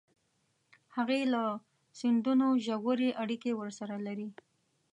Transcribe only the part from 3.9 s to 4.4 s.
لري